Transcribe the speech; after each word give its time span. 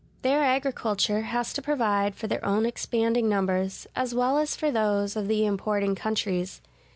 Their 0.23 0.41
agriculture 0.41 1.21
has 1.21 1.53
to 1.53 1.61
provide 1.61 2.15
for 2.15 2.25
their 2.25 2.43
own 2.43 2.65
expanding 2.65 3.29
numbers, 3.29 3.85
as 3.95 4.15
well 4.15 4.39
as 4.39 4.55
for 4.55 4.71
those 4.71 5.15
of 5.15 5.27
the 5.27 5.45
importing 5.45 5.93
countries. 5.93 6.59